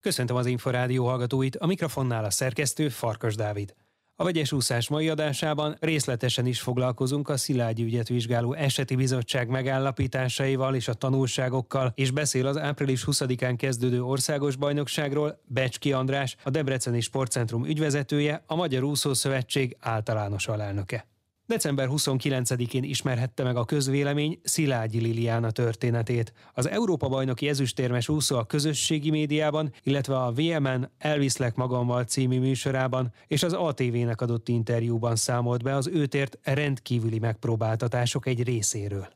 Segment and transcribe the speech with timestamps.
[0.00, 3.74] Köszöntöm az Inforádió hallgatóit, a mikrofonnál a szerkesztő Farkas Dávid.
[4.20, 10.74] A vegyes úszás mai adásában részletesen is foglalkozunk a Szilágyi ügyet vizsgáló eseti bizottság megállapításaival
[10.74, 17.00] és a tanulságokkal, és beszél az április 20-án kezdődő országos bajnokságról Becski András, a Debreceni
[17.00, 21.06] Sportcentrum ügyvezetője, a Magyar Úszó Szövetség általános alelnöke.
[21.48, 26.32] December 29-én ismerhette meg a közvélemény Szilágyi Liliana történetét.
[26.54, 33.42] Az Európa-bajnoki ezüstérmes úszó a közösségi médiában, illetve a VMN Elviszlek magammal című műsorában és
[33.42, 39.08] az ATV-nek adott interjúban számolt be az őtért rendkívüli megpróbáltatások egy részéről.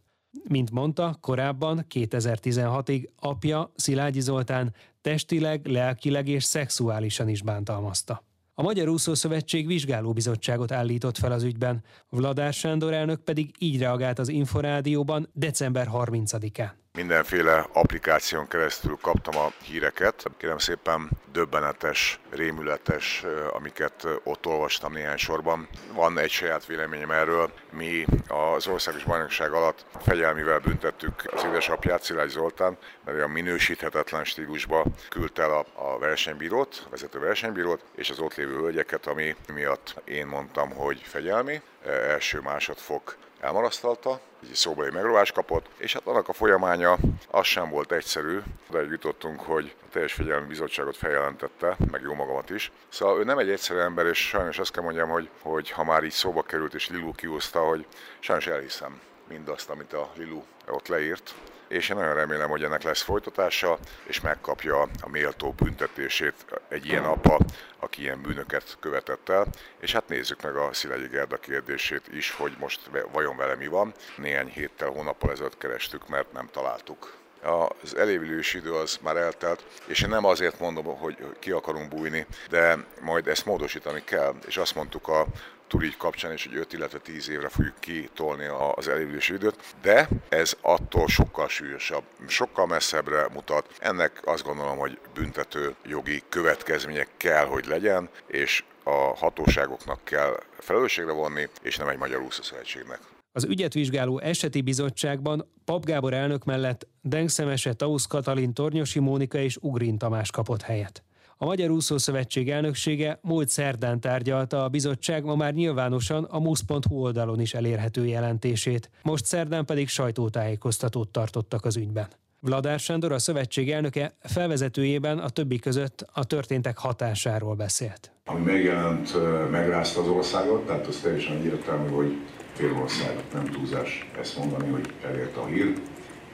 [0.48, 8.31] Mint mondta, korábban 2016-ig apja Szilágyi Zoltán testileg, lelkileg és szexuálisan is bántalmazta.
[8.54, 14.18] A Magyar Úszó Szövetség vizsgálóbizottságot állított fel az ügyben, Vladár Sándor elnök pedig így reagált
[14.18, 20.24] az Inforádióban december 30-án mindenféle applikáción keresztül kaptam a híreket.
[20.36, 25.68] Kérem szépen döbbenetes, rémületes, amiket ott olvastam néhány sorban.
[25.92, 27.52] Van egy saját véleményem erről.
[27.70, 34.84] Mi az országos bajnokság alatt fegyelmivel büntettük az édesapját, Szilágy Zoltán, mert olyan minősíthetetlen stílusba
[35.08, 40.26] küldte el a, versenybírót, a vezető versenybírót, és az ott lévő hölgyeket, ami miatt én
[40.26, 46.98] mondtam, hogy fegyelmi, első másodfok elmarasztalta, egy szóbeli megrovás kapott, és hát annak a folyamánya
[47.30, 48.38] az sem volt egyszerű,
[48.70, 52.72] de jutottunk, hogy a teljes fegyelmi bizottságot feljelentette, meg jó magamat is.
[52.88, 56.04] Szóval ő nem egy egyszerű ember, és sajnos azt kell mondjam, hogy, hogy ha már
[56.04, 57.86] így szóba került, és Lilu kiúzta, hogy
[58.18, 61.34] sajnos elhiszem mindazt, amit a Lilu ott leírt,
[61.72, 66.34] és én nagyon remélem, hogy ennek lesz folytatása, és megkapja a méltó büntetését
[66.68, 67.38] egy ilyen apa,
[67.78, 69.46] aki ilyen bűnöket követett el.
[69.80, 72.80] És hát nézzük meg a Szilegyi Gerda kérdését is, hogy most
[73.12, 73.94] vajon vele mi van.
[74.16, 80.02] Néhány héttel, hónappal ezelőtt kerestük, mert nem találtuk az elévülési idő az már eltelt, és
[80.02, 84.74] én nem azért mondom, hogy ki akarunk bújni, de majd ezt módosítani kell, és azt
[84.74, 85.26] mondtuk a
[85.68, 90.56] túrígy kapcsán is, hogy 5, illetve 10 évre fogjuk kitolni az elévülési időt, de ez
[90.60, 93.66] attól sokkal súlyosabb, sokkal messzebbre mutat.
[93.78, 101.12] Ennek azt gondolom, hogy büntető jogi következmények kell, hogy legyen, és a hatóságoknak kell felelősségre
[101.12, 102.98] vonni, és nem egy magyar úszószövetségnek.
[103.34, 109.56] Az ügyet vizsgáló eseti bizottságban Pap Gábor elnök mellett Dengszemese, Tausz Katalin, Tornyosi Mónika és
[109.60, 111.02] Ugrin Tamás kapott helyet.
[111.36, 116.96] A Magyar Úszó Szövetség elnöksége múlt szerdán tárgyalta a bizottság ma már nyilvánosan a musz.hu
[116.96, 118.90] oldalon is elérhető jelentését.
[119.02, 122.08] Most szerdán pedig sajtótájékoztatót tartottak az ügyben.
[122.40, 128.12] Vladár Sándor, a szövetség elnöke felvezetőjében a többi között a történtek hatásáról beszélt.
[128.24, 129.12] Ami megjelent,
[129.50, 132.16] megrázta az országot, tehát az teljesen egyértelmű, hogy
[132.52, 135.72] fél ország, nem túlzás ezt mondani, hogy elérte a hír,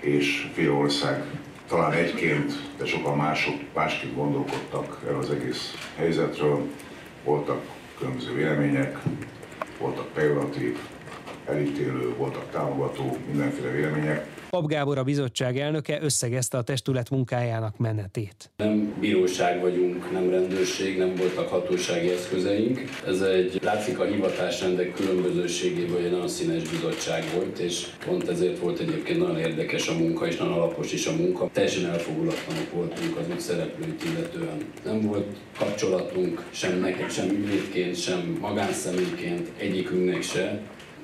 [0.00, 1.24] és fél ország
[1.68, 6.62] talán egyként, de sokan mások másképp gondolkodtak erről az egész helyzetről.
[7.24, 7.64] Voltak
[7.98, 8.98] különböző vélemények,
[9.78, 10.78] voltak pejoratív,
[11.46, 14.26] elítélő, voltak támogató, mindenféle vélemények.
[14.50, 18.50] Pap Gábor a bizottság elnöke összegezte a testület munkájának menetét.
[18.56, 22.80] Nem bíróság vagyunk, nem rendőrség, nem voltak hatósági eszközeink.
[23.06, 28.78] Ez egy látszik a hivatásrendek különbözőségéből egy nagyon színes bizottság volt, és pont ezért volt
[28.78, 31.50] egyébként nagyon érdekes a munka, és nagyon alapos is a munka.
[31.52, 34.58] Teljesen elfogulatlanok voltunk az ügy szereplőit illetően.
[34.84, 40.60] Nem volt kapcsolatunk sem nekem, sem ügyvédként, sem magánszemélyként, egyikünknek se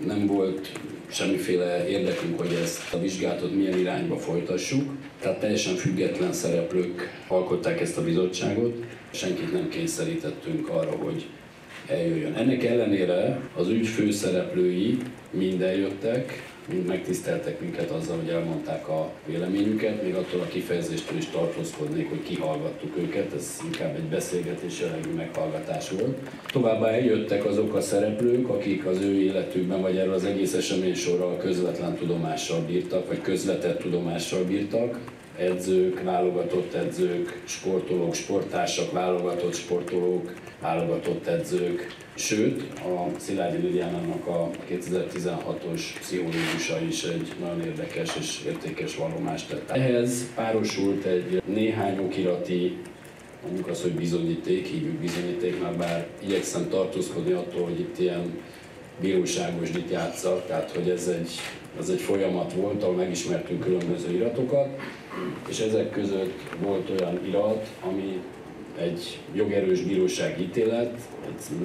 [0.06, 0.72] nem volt
[1.06, 4.91] semmiféle érdekünk, hogy ezt a vizsgálatot milyen irányba folytassuk.
[5.21, 11.27] Tehát teljesen független szereplők alkották ezt a bizottságot, senkit nem kényszerítettünk arra, hogy
[11.88, 12.34] eljöjjön.
[12.34, 14.97] Ennek ellenére az ügy főszereplői
[15.31, 21.26] mind eljöttek, mind megtiszteltek minket azzal, hogy elmondták a véleményüket, még attól a kifejezéstől is
[21.26, 26.16] tartózkodnék, hogy kihallgattuk őket, ez inkább egy beszélgetés jellegű meghallgatás volt.
[26.47, 31.97] Továbbá eljöttek azok a szereplők, akik az ő életükben, vagy erről az egész eseménysorral közvetlen
[31.97, 34.98] tudomással bírtak, vagy közvetett tudomással bírtak,
[35.36, 40.32] edzők, válogatott edzők, sportolók, sporttársak, válogatott sportolók,
[40.64, 48.96] válogatott edzők, Sőt, a Szilágyi Liliánának a 2016-os pszichológusa is egy nagyon érdekes és értékes
[48.96, 49.70] vallomást tett.
[49.70, 52.78] Ehhez párosult egy néhány okirati
[53.44, 58.38] mondjuk az, hogy bizonyíték, hívjuk bizonyítéknak, bár igyekszem tartózkodni attól, hogy itt ilyen
[59.00, 61.31] bíróságos dit játszak, tehát hogy ez egy,
[61.78, 64.69] az egy folyamat volt, ahol megismertünk különböző iratokat,
[65.49, 68.20] és ezek között volt olyan irat, ami
[68.79, 70.99] egy jogerős bíróság ítélet,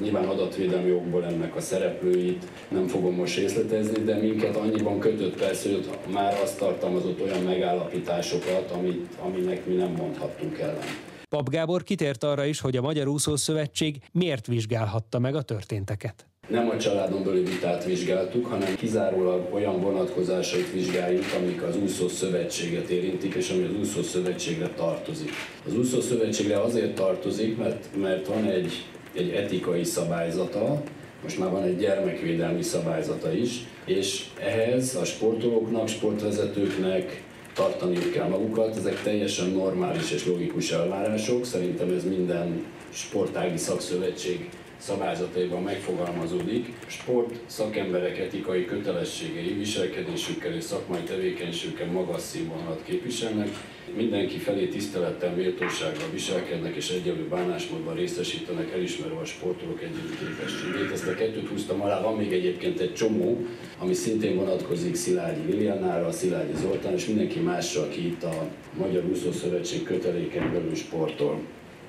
[0.02, 5.70] nyilván adatvédelmi jogból ennek a szereplőit nem fogom most részletezni, de minket annyiban kötött persze,
[5.70, 10.88] hogy már azt tartalmazott olyan megállapításokat, amit, aminek mi nem mondhattunk ellen.
[11.30, 16.29] Pap Gábor kitért arra is, hogy a Magyar Úszó Szövetség miért vizsgálhatta meg a történteket.
[16.50, 22.90] Nem a családon belüli vitát vizsgáltuk, hanem kizárólag olyan vonatkozásait vizsgáljuk, amik az úszó szövetséget
[22.90, 25.30] érintik, és ami az úszó szövetségre tartozik.
[25.68, 30.84] Az úszó szövetségre azért tartozik, mert, mert van egy, egy etikai szabályzata,
[31.24, 37.24] most már van egy gyermekvédelmi szabályzata is, és ehhez a sportolóknak, sportvezetőknek
[37.54, 44.50] tartaniuk kell magukat, ezek teljesen normális és logikus elvárások, szerintem ez minden sportági szakszövetség
[44.80, 46.74] szabályzataiban megfogalmazódik.
[46.88, 53.50] Sport szakemberek etikai kötelességei, viselkedésükkel és szakmai tevékenységükkel magas színvonalat képviselnek,
[53.96, 60.92] mindenki felé tisztelettel, méltósággal viselkednek és egyenlő bánásmódban részesítenek, elismerve a sportolók egyéni képességét.
[60.92, 63.46] Ezt a kettőt húztam alá, van még egyébként egy csomó,
[63.78, 68.48] ami szintén vonatkozik Szilágyi Lilianára, Szilágyi Zoltán és mindenki mással, aki itt a
[68.78, 71.40] Magyar Úszó Szövetség köteléken belül sportol.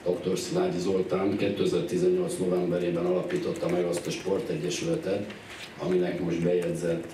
[0.05, 0.39] Dr.
[0.39, 2.39] Szilágyi Zoltán 2018.
[2.39, 5.33] novemberében alapította meg azt a sportegyesületet,
[5.79, 7.07] aminek most bejegyzett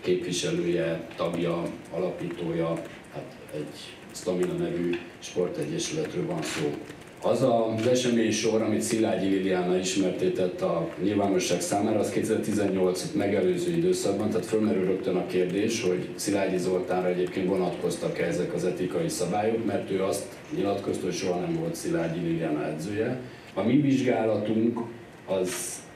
[0.00, 2.82] képviselője, tagja, alapítója,
[3.12, 6.74] hát egy Stamina nevű sportegyesületről van szó.
[7.22, 14.28] Az az esemény sor, amit Szilágyi Liliana ismertétett a nyilvánosság számára, az 2018 megelőző időszakban,
[14.28, 19.64] tehát fölmerül rögtön a kérdés, hogy Szilágyi Zoltánra egyébként vonatkoztak -e ezek az etikai szabályok,
[19.64, 20.26] mert ő azt
[20.56, 23.20] nyilatkozta, hogy soha nem volt Szilágyi Liliana edzője.
[23.54, 24.80] A mi vizsgálatunk
[25.26, 25.52] az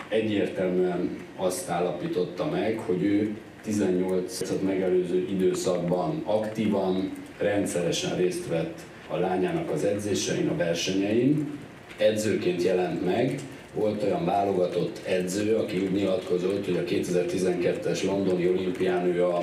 [0.09, 8.79] egyértelműen azt állapította meg, hogy ő 18 megelőző időszakban aktívan, rendszeresen részt vett
[9.15, 11.59] a lányának az edzésein, a versenyein,
[11.97, 13.41] edzőként jelent meg,
[13.75, 19.43] volt olyan válogatott edző, aki úgy nyilatkozott, hogy a 2012-es londoni olimpián ő a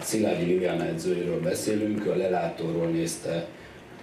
[0.00, 3.46] Szilágyi Liliana edzőjéről beszélünk, ő a lelátóról nézte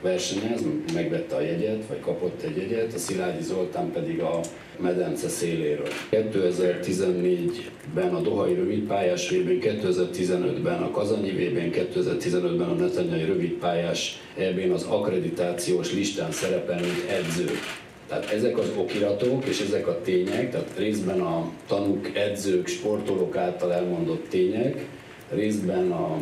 [0.02, 0.62] versenyez,
[0.94, 4.40] megvette a jegyet, vagy kapott egy jegyet, a Szilágyi Zoltán pedig a
[4.78, 5.88] medence széléről.
[6.12, 14.84] 2014-ben a Dohai rövidpályás vb 2015-ben a Kazanyi vb 2015-ben a Netanyai rövidpályás eb az
[14.84, 17.50] akkreditációs listán szerepel, mint edző.
[18.08, 23.74] Tehát ezek az okiratok és ezek a tények, tehát részben a tanúk, edzők, sportolók által
[23.74, 24.86] elmondott tények,
[25.30, 26.18] részben a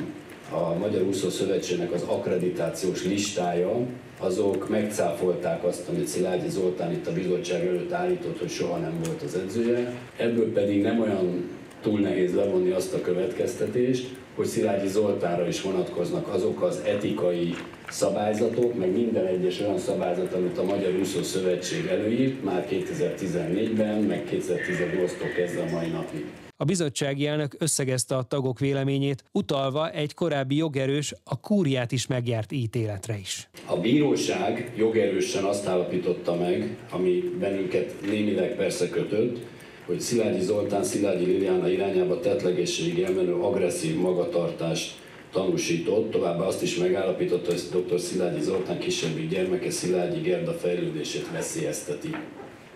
[0.52, 3.80] a Magyar Úszó Szövetségnek az akkreditációs listája,
[4.20, 9.22] azok megcáfolták azt, amit Szilágyi Zoltán itt a bizottság előtt állított, hogy soha nem volt
[9.22, 9.94] az edzője.
[10.18, 11.50] Ebből pedig nem olyan
[11.82, 17.54] túl nehéz levonni azt a következtetést, hogy Szilágyi Zoltánra is vonatkoznak azok az etikai
[17.90, 24.24] szabályzatok, meg minden egyes olyan szabályzat, amit a Magyar Úszó Szövetség előírt már 2014-ben, meg
[24.32, 26.26] 2018-tól kezdve a mai napig.
[26.60, 32.52] A bizottsági elnök összegezte a tagok véleményét, utalva egy korábbi jogerős, a kúriát is megjárt
[32.52, 33.50] ítéletre is.
[33.66, 39.46] A bíróság jogerősen azt állapította meg, ami bennünket némileg persze kötött,
[39.86, 44.96] hogy Szilágyi Zoltán Szilágyi Liliana irányába tetlegészségi elmenő agresszív magatartást
[45.32, 48.00] tanúsított, továbbá azt is megállapította, hogy dr.
[48.00, 52.16] Szilágyi Zoltán kisebbik gyermeke Szilágyi Gerda fejlődését veszélyezteti.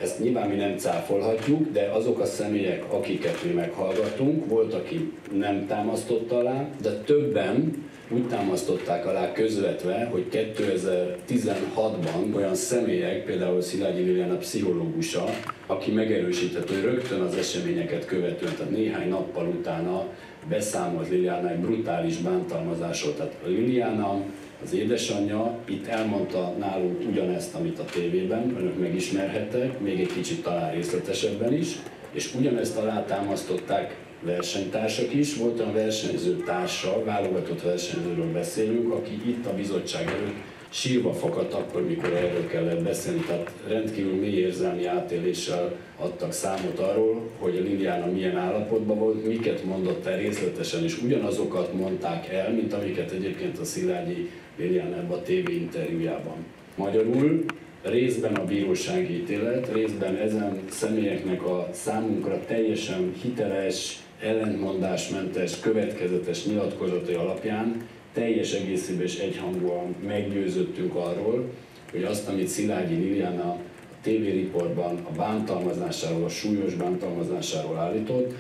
[0.02, 5.68] Ezt nyilván mi nem cáfolhatjuk, de azok a személyek, akiket mi meghallgatunk, volt, aki nem
[5.68, 14.36] támasztotta alá, de többen úgy támasztották alá közvetve, hogy 2016-ban olyan személyek, például Szilágyi Liliana
[14.36, 15.26] pszichológusa,
[15.66, 20.08] aki megerősített, hogy rögtön az eseményeket követően, tehát néhány nappal utána
[20.50, 23.16] beszámolt Liliana egy brutális bántalmazásról.
[23.16, 24.22] Tehát Liliana
[24.64, 30.72] az édesanyja itt elmondta nálunk ugyanezt, amit a tévében, önök megismerhettek, még egy kicsit talán
[30.72, 31.76] részletesebben is,
[32.12, 35.36] és ugyanezt alátámasztották versenytársak is.
[35.36, 41.88] Volt olyan versenyző társa, válogatott versenyzőről beszélünk, aki itt a bizottság előtt sírva fakadt akkor,
[41.88, 43.20] mikor erről kellett beszélni.
[43.20, 49.64] Tehát rendkívül mély érzelmi átéléssel adtak számot arról, hogy a Liliana milyen állapotban volt, miket
[49.64, 55.22] mondott el részletesen, és ugyanazokat mondták el, mint amiket egyébként a Szilágyi Liliana ebben a
[55.22, 56.46] TV interjújában.
[56.76, 57.46] Magyarul
[57.84, 67.88] részben a bírósági ítélet, részben ezen személyeknek a számunkra teljesen hiteles, ellentmondásmentes, következetes nyilatkozatai alapján
[68.14, 71.50] teljes egészében és egyhangúan meggyőzöttünk arról,
[71.92, 73.58] hogy azt, amit Szilágyi Liliana a
[74.02, 78.34] TV riportban a bántalmazásáról, a súlyos bántalmazásáról állított,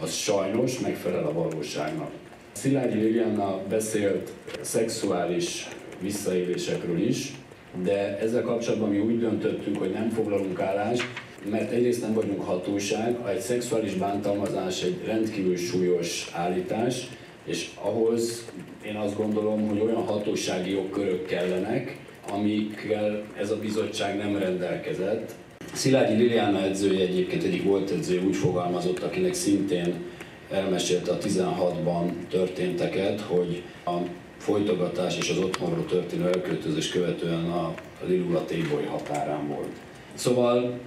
[0.00, 2.10] az sajnos megfelel a valóságnak.
[2.52, 5.68] Szilágyi Liliana beszélt szexuális
[6.00, 7.32] visszaélésekről is,
[7.82, 11.02] de ezzel kapcsolatban mi úgy döntöttünk, hogy nem foglalunk állást,
[11.50, 17.08] mert egyrészt nem vagyunk hatóság, egy szexuális bántalmazás egy rendkívül súlyos állítás,
[17.44, 18.44] és ahhoz
[18.86, 21.96] én azt gondolom, hogy olyan hatósági jogkörök kellenek,
[22.30, 25.32] amikkel ez a bizottság nem rendelkezett.
[25.72, 29.94] Szilágyi Liliana edzője egyébként egyik volt edző úgy fogalmazott, akinek szintén
[30.50, 33.96] elmesélte a 16-ban történteket, hogy a
[34.38, 37.74] folytogatás és az otthonról történő elköltözés követően a
[38.06, 39.72] Lilula Téboly határán volt.
[40.14, 40.78] Szóval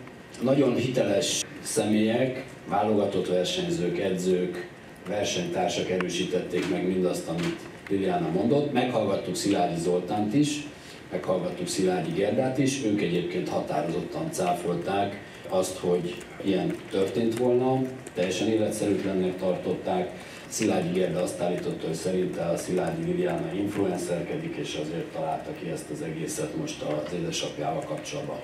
[0.41, 4.67] nagyon hiteles személyek, válogatott versenyzők, edzők,
[5.07, 7.59] versenytársak erősítették meg mindazt, amit
[7.89, 8.73] Liliana mondott.
[8.73, 10.67] Meghallgattuk Szilágyi Zoltánt is,
[11.11, 17.81] meghallgattuk Szilágyi Gerdát is, ők egyébként határozottan cáfolták azt, hogy ilyen történt volna,
[18.13, 20.09] teljesen életszerűtlennek tartották.
[20.47, 25.89] Szilágyi Gerda azt állította, hogy szerinte a Szilágyi Liliana influencerkedik, és azért találta ki ezt
[25.89, 28.37] az egészet most az édesapjával kapcsolatban.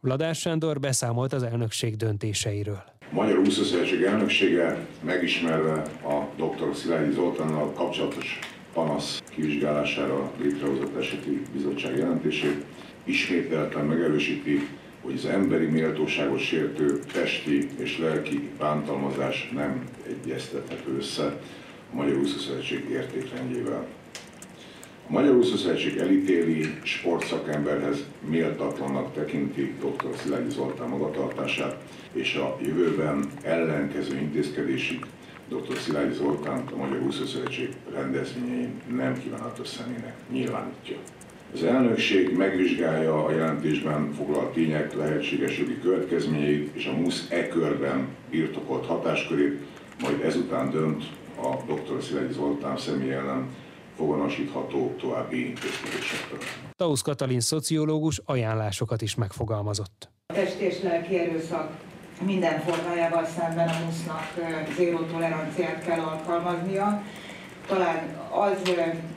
[0.00, 2.82] Vladár Sándor beszámolt az elnökség döntéseiről.
[3.12, 6.74] Magyar Úszószövetség elnöksége megismerve a dr.
[6.74, 8.38] Szilágyi Zoltánnal kapcsolatos
[8.72, 12.64] panasz kivizsgálására létrehozott eseti bizottság jelentését,
[13.04, 14.68] ismételten megerősíti,
[15.02, 21.24] hogy az emberi méltóságot sértő testi és lelki bántalmazás nem egyeztethető össze
[21.92, 23.86] a Magyar Úszószövetség értékrendjével.
[25.10, 30.16] A Magyar Úszószövetség elítéli sportszakemberhez méltatlannak tekinti dr.
[30.16, 31.76] Szilágyi Zoltán magatartását,
[32.12, 35.06] és a jövőben ellenkező intézkedésig
[35.48, 35.76] dr.
[35.76, 40.96] Szilágyi Zoltán a Magyar Úszószövetség rendezvényein nem kívánatos személynek nyilvánítja.
[41.54, 48.08] Az elnökség megvizsgálja a jelentésben foglalt tények lehetséges jogi következményeit és a MUSZ e körben
[48.30, 49.58] birtokolt hatáskörét,
[50.00, 51.04] majd ezután dönt
[51.36, 52.02] a dr.
[52.02, 53.46] Szilágyi Zoltán személy ellen
[54.00, 56.38] foganosítható további intézkedésekről.
[56.76, 60.08] Tausz Katalin szociológus ajánlásokat is megfogalmazott.
[60.26, 61.70] A testi és lelki erőszak
[62.24, 64.24] minden formájával szemben a musznak
[64.76, 67.02] zéró toleranciát kell alkalmaznia.
[67.66, 67.98] Talán
[68.30, 68.72] az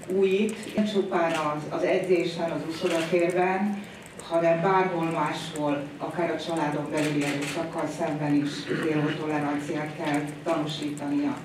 [0.07, 3.83] újít, nem csupán az, az edzésen, az úszodakérben,
[4.29, 8.49] hanem bárhol máshol, akár a családon belüli erőszakkal szemben is
[8.83, 11.37] zéró toleranciát kell tanúsítania.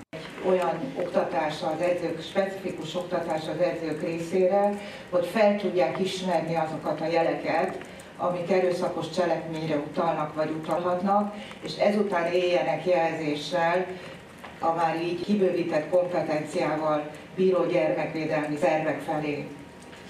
[0.47, 4.73] Olyan oktatás az edzők, specifikus oktatás az edzők részére,
[5.11, 7.79] hogy fel tudják ismerni azokat a jeleket,
[8.17, 13.87] amik erőszakos cselekményre utalnak vagy utalhatnak, és ezután éljenek jelzéssel
[14.61, 19.47] a már így kibővített kompetenciával bíró gyermekvédelmi szervek felé.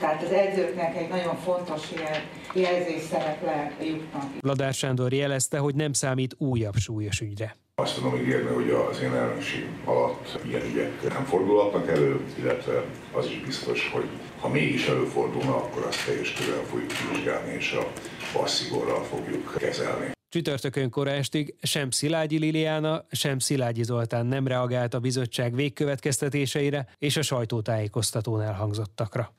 [0.00, 2.22] Tehát az edzőknek egy nagyon fontos ilyen
[2.54, 4.24] jelzés szereple jutnak.
[4.40, 7.56] Vladár Sándor jelezte, hogy nem számít újabb súlyos ügyre.
[7.80, 13.26] Azt tudom ígérni, hogy az én elnökség alatt ilyen ügyek nem fordulhatnak elő, illetve az
[13.26, 14.08] is biztos, hogy
[14.40, 17.92] ha mégis előfordulna, akkor azt teljes körül fogjuk vizsgálni, és a
[18.32, 20.10] passzigorral fogjuk kezelni.
[20.28, 27.16] Csütörtökön kora estig sem Szilágyi Liliana, sem Szilágyi Zoltán nem reagált a bizottság végkövetkeztetéseire és
[27.16, 29.32] a sajtótájékoztatón elhangzottakra.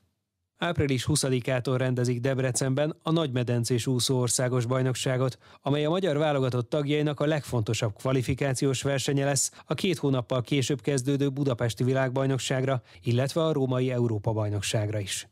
[0.61, 7.25] Április 20-ától rendezik Debrecenben a Nagymedencés úszó országos bajnokságot, amely a magyar válogatott tagjainak a
[7.25, 14.99] legfontosabb kvalifikációs versenye lesz a két hónappal később kezdődő budapesti világbajnokságra, illetve a római Európa-bajnokságra
[14.99, 15.27] is.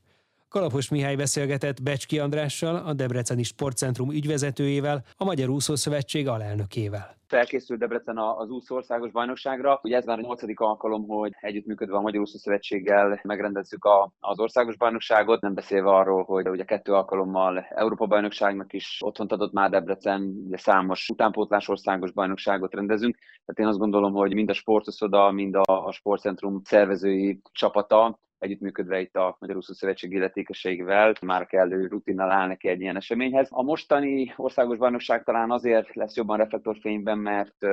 [0.50, 7.16] Kalapos Mihály beszélgetett Becski Andrással, a Debreceni Sportcentrum ügyvezetőjével, a Magyar Úszószövetség alelnökével.
[7.27, 9.80] Felkészült Debrecen az úszó országos bajnokságra.
[9.84, 14.39] Ugye ez már a nyolcadik alkalom, hogy együttműködve a Magyar Úszó Szövetséggel megrendezzük a, az
[14.39, 19.70] országos bajnokságot, nem beszélve arról, hogy ugye kettő alkalommal Európa bajnokságnak is otthont adott már
[19.70, 23.18] Debrecen, ugye számos utánpótlás országos bajnokságot rendezünk.
[23.18, 29.00] Tehát én azt gondolom, hogy mind a sportoszoda, mind a, a sportcentrum szervezői csapata együttműködve
[29.00, 33.48] itt a Magyar Úszó Szövetség illetékességével már kellő rutinnal áll neki egy ilyen eseményhez.
[33.51, 37.65] A mostani országos bajnokság talán azért lesz jobban reflektorfényben, mert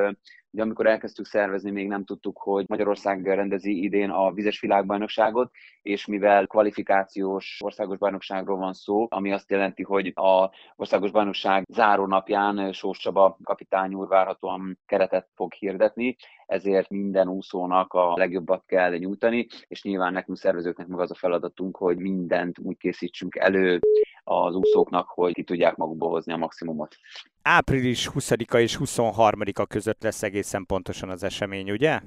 [0.55, 5.51] Ugye amikor elkezdtük szervezni, még nem tudtuk, hogy Magyarország rendezi idén a vizes világbajnokságot,
[5.83, 12.07] és mivel kvalifikációs országos bajnokságról van szó, ami azt jelenti, hogy a országos bajnokság záró
[12.07, 18.97] napján Sós Csaba kapitány úr várhatóan keretet fog hirdetni, ezért minden úszónak a legjobbat kell
[18.97, 23.81] nyújtani, és nyilván nekünk szervezőknek meg az a feladatunk, hogy mindent úgy készítsünk elő
[24.25, 26.97] az úszóknak, hogy ki tudják magukba hozni a maximumot
[27.45, 32.01] április 20-a és 23-a között lesz egészen pontosan az esemény, ugye?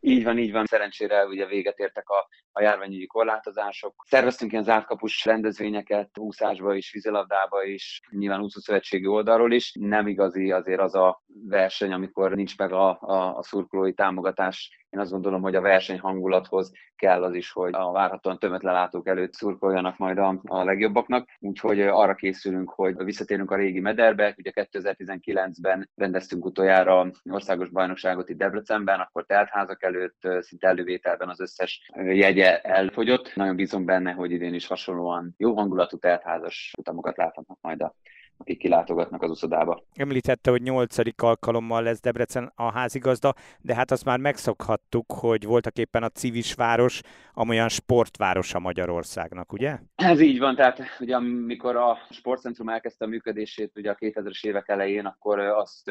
[0.00, 0.64] Így van, így van.
[0.64, 3.94] Szerencsére ugye véget értek a, a járványügyi korlátozások.
[4.06, 9.72] Szerveztünk ilyen zártkapus rendezvényeket úszásba is, vízilabdába is, nyilván úszószövetségi oldalról is.
[9.80, 15.00] Nem igazi azért az a verseny, amikor nincs meg a, a, a szurkolói támogatás én
[15.00, 19.32] azt gondolom, hogy a verseny hangulathoz kell az is, hogy a várhatóan tömetlen látók előtt
[19.32, 21.28] szurkoljanak majd a, a legjobbaknak.
[21.38, 24.34] Úgyhogy arra készülünk, hogy visszatérünk a régi mederbe.
[24.38, 29.24] Ugye 2019-ben rendeztünk utoljára országos bajnokságot itt Debrecenben, akkor
[29.70, 33.34] teltházak előtt szinte elővételben az összes jegye elfogyott.
[33.34, 37.94] Nagyon bízom benne, hogy idén is hasonlóan jó hangulatú teltházas utamokat láthatnak majd a
[38.36, 39.84] akik kilátogatnak az uszodába.
[39.94, 45.78] Említette, hogy nyolcadik alkalommal lesz Debrecen a házigazda, de hát azt már megszokhattuk, hogy voltak
[45.78, 47.00] éppen a civis város,
[47.32, 49.78] amolyan sportvárosa Magyarországnak, ugye?
[49.94, 54.68] Ez így van, tehát ugye amikor a sportcentrum elkezdte a működését ugye a 2000-es évek
[54.68, 55.90] elején, akkor azt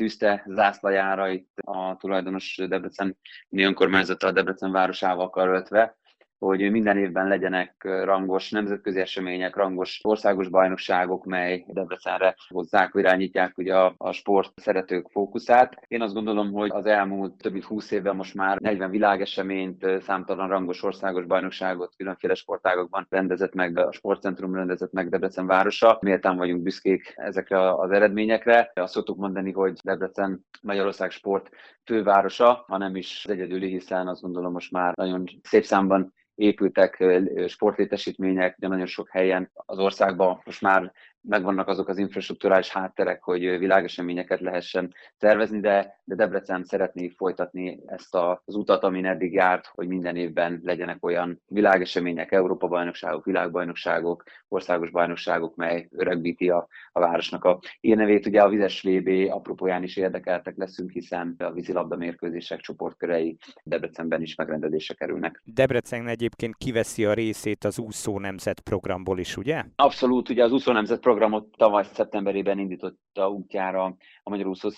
[0.00, 3.16] tűzte zászlajára itt a tulajdonos Debrecen
[3.50, 5.96] önkormányzata a Debrecen városával karöltve,
[6.40, 13.76] hogy minden évben legyenek rangos nemzetközi események, rangos országos bajnokságok, mely Debrecenre hozzák, irányítják ugye
[13.76, 15.84] a, a sport szeretők fókuszát.
[15.88, 20.48] Én azt gondolom, hogy az elmúlt több mint 20 évben most már 40 világeseményt, számtalan
[20.48, 25.98] rangos országos bajnokságot különféle sportágokban rendezett meg, a sportcentrum rendezett meg Debrecen városa.
[26.00, 28.70] Méltán vagyunk büszkék ezekre az eredményekre.
[28.74, 31.48] Azt szoktuk mondani, hogy Debrecen Magyarország sport
[31.84, 37.04] fővárosa, hanem is az egyedüli, hiszen azt gondolom most már nagyon szép számban épültek
[37.46, 40.92] sportlétesítmények, de nagyon sok helyen az országban most már
[41.22, 48.14] megvannak azok az infrastruktúrális hátterek, hogy világeseményeket lehessen szervezni, de, de Debrecen szeretné folytatni ezt
[48.44, 55.56] az utat, amin eddig járt, hogy minden évben legyenek olyan világesemények, Európa-bajnokságok, világbajnokságok, országos bajnokságok,
[55.56, 58.26] mely öregbíti a, a városnak a hírnevét.
[58.26, 64.34] Ugye a vizes VB apropóján is érdekeltek leszünk, hiszen a vízilabda mérkőzések csoportkörei Debrecenben is
[64.34, 65.42] megrendezésre kerülnek.
[65.44, 69.64] Debrecen egyébként kiveszi a részét az úszó nemzet programból is, ugye?
[69.76, 73.84] Abszolút, ugye az úszó nemzet programot tavaly szeptemberében indította útjára
[74.22, 74.68] a Magyar Úszó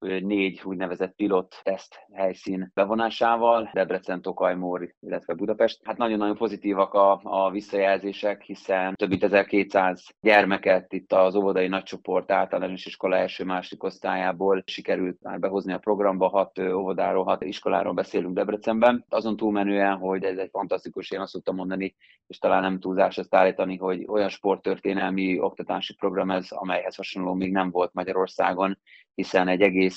[0.00, 5.80] négy úgynevezett pilot teszt helyszín bevonásával, Debrecen, Tokajmór, illetve Budapest.
[5.84, 12.30] Hát nagyon-nagyon pozitívak a, a visszajelzések, hiszen több mint 1200 gyermeket itt az óvodai nagycsoport
[12.32, 19.04] általános iskola első-második osztályából sikerült már behozni a programba, hat óvodáról, hat iskoláról beszélünk Debrecenben.
[19.08, 21.94] Azon túlmenően, hogy ez egy fantasztikus, én azt szoktam mondani,
[22.26, 27.52] és talán nem túlzás ezt állítani, hogy olyan sporttörténelmi oktatási program ez, amelyhez hasonló még
[27.52, 28.78] nem volt Magyarországon,
[29.14, 29.87] hiszen egy egész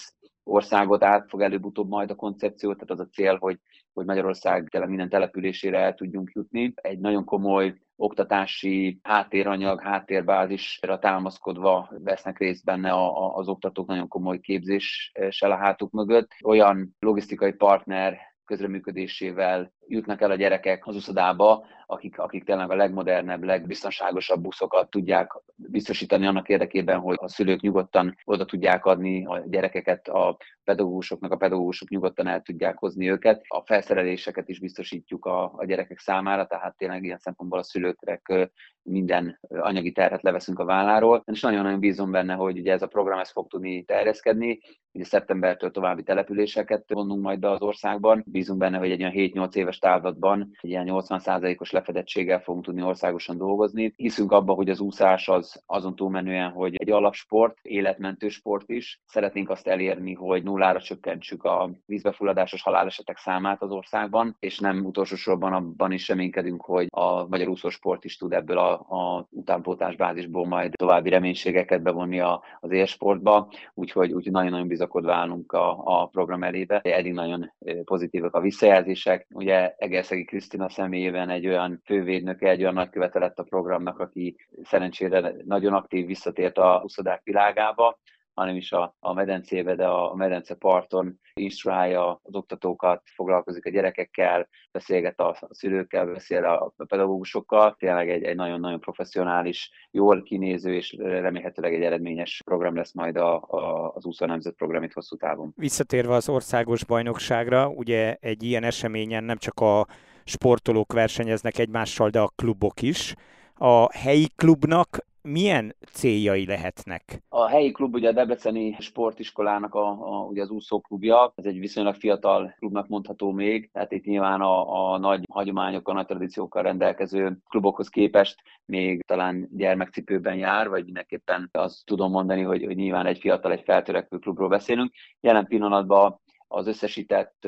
[0.43, 3.59] országot át fog előbb-utóbb majd a koncepció, tehát az a cél, hogy,
[3.94, 6.74] hogy Magyarország tele minden településére el tudjunk jutni.
[6.75, 14.07] Egy nagyon komoly oktatási háttéranyag, háttérbázisra támaszkodva vesznek részt benne a, a, az oktatók nagyon
[14.07, 16.31] komoly képzéssel a hátuk mögött.
[16.44, 23.44] Olyan logisztikai partner közreműködésével jutnak el a gyerekek az uszodába, akik, akik tényleg a legmodernebb,
[23.44, 30.07] legbiztonságosabb buszokat tudják biztosítani annak érdekében, hogy a szülők nyugodtan oda tudják adni a gyerekeket
[30.07, 33.41] a pedagógusoknak, a pedagógusok nyugodtan el tudják hozni őket.
[33.48, 38.50] A felszereléseket is biztosítjuk a, a gyerekek számára, tehát tényleg ilyen szempontból a szülőknek
[38.83, 41.24] minden anyagi terhet leveszünk a válláról.
[41.31, 44.59] És nagyon-nagyon bízom benne, hogy ugye ez a program ez fog tudni terjeszkedni.
[44.91, 48.24] Ugye szeptembertől további településeket vonunk majd be az országban.
[48.27, 53.38] Bízunk benne, hogy egy olyan 7-8 éves távlatban egy ilyen 80%-os lefedettséggel fogunk tudni országosan
[53.38, 53.94] dolgozni.
[53.96, 59.01] Hiszünk abba, hogy az úszás az azon túlmenően, hogy egy alapsport, életmentő sport is.
[59.05, 65.16] Szeretnénk azt elérni, hogy nullára csökkentsük a vízbefulladásos halálesetek számát az országban, és nem utolsó
[65.16, 70.48] sorban abban is reménykedünk, hogy a magyar úszósport is tud ebből a, a utánpótás bázisból
[70.48, 76.44] majd további reménységeket bevonni a, az élsportba, úgyhogy, úgyhogy nagyon-nagyon bizakodva állunk a, a program
[76.44, 76.79] elébe.
[76.84, 77.53] Eddig nagyon
[77.84, 79.27] pozitívak a visszajelzések.
[79.29, 85.33] Ugye Egerszegi Krisztina személyében egy olyan fővédnöke, egy olyan nagykövete lett a programnak, aki szerencsére
[85.45, 88.00] nagyon aktív visszatért a uszodák világába,
[88.41, 94.47] hanem is a, a medencébe, de a medence parton instruálja az oktatókat, foglalkozik a gyerekekkel,
[94.71, 97.75] beszélget a, szülőkkel, beszél a pedagógusokkal.
[97.79, 103.35] Tényleg egy, egy nagyon-nagyon professzionális, jól kinéző és remélhetőleg egy eredményes program lesz majd a,
[103.35, 105.53] a, az úszó nemzet program itt hosszú távon.
[105.55, 109.87] Visszatérve az országos bajnokságra, ugye egy ilyen eseményen nem csak a
[110.23, 113.15] sportolók versenyeznek egymással, de a klubok is.
[113.55, 117.22] A helyi klubnak milyen céljai lehetnek?
[117.29, 121.96] A helyi klub ugye a Debreceni Sportiskolának a, a, ugye az úszóklubja, ez egy viszonylag
[121.96, 127.90] fiatal klubnak mondható még, tehát itt nyilván a, a nagy hagyományokkal, nagy tradíciókkal rendelkező klubokhoz
[127.90, 133.51] képest még talán gyermekcipőben jár, vagy mindenképpen azt tudom mondani, hogy, hogy nyilván egy fiatal,
[133.51, 134.94] egy feltörekvő klubról beszélünk.
[135.20, 137.48] Jelen pillanatban az összesített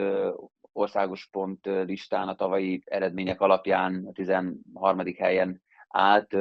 [0.72, 5.04] országos pont listán a tavalyi eredmények alapján a 13.
[5.18, 6.36] helyen állt,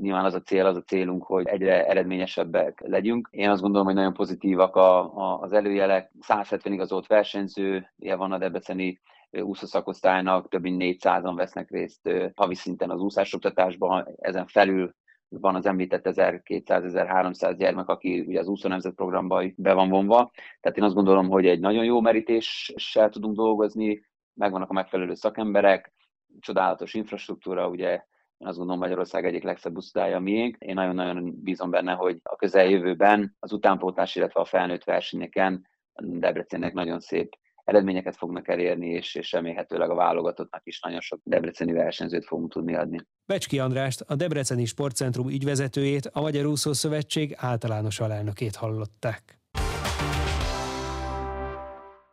[0.00, 3.28] nyilván az a cél, az a célunk, hogy egyre eredményesebbek legyünk.
[3.30, 6.10] Én azt gondolom, hogy nagyon pozitívak a, a, az előjelek.
[6.20, 12.90] 170 igazolt versenyző, ilyen van a Debreceni úszószakosztálynak, több mint 400-an vesznek részt havi szinten
[12.90, 14.94] az úszásoktatásban, ezen felül
[15.28, 20.30] van az említett 1200-1300 gyermek, aki ugye az úszó nemzet programba be van vonva.
[20.60, 25.92] Tehát én azt gondolom, hogy egy nagyon jó merítéssel tudunk dolgozni, megvannak a megfelelő szakemberek,
[26.40, 28.04] csodálatos infrastruktúra, ugye
[28.38, 30.56] azt gondolom Magyarország egyik legszebb uszodálya miénk.
[30.58, 37.00] Én nagyon-nagyon bízom benne, hogy a közeljövőben az utánpótlás, illetve a felnőtt versenyeken Debrecennek nagyon
[37.00, 42.52] szép eredményeket fognak elérni, és, és remélhetőleg a válogatottnak is nagyon sok debreceni versenyzőt fogunk
[42.52, 42.98] tudni adni.
[43.26, 49.40] Becski Andrást, a Debreceni Sportcentrum ügyvezetőjét, a Magyar Úszó Szövetség általános alelnökét hallották.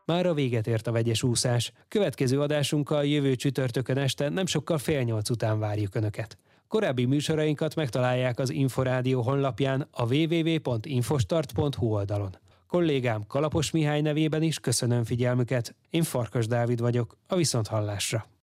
[0.06, 1.72] Már a véget ért a vegyes úszás.
[1.88, 6.38] Következő adásunkkal jövő csütörtökön este nem sokkal fél nyolc után várjuk Önöket.
[6.68, 12.38] Korábbi műsorainkat megtalálják az Inforádió honlapján a www.infostart.hu oldalon.
[12.68, 15.76] Kollégám Kalapos Mihály nevében is köszönöm figyelmüket.
[15.90, 18.33] Én Farkas Dávid vagyok, a Viszonthallásra.